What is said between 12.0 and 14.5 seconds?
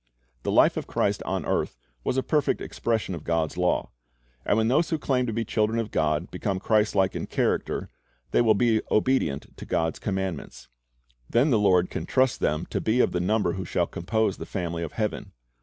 trust them to be of the number who shall compose the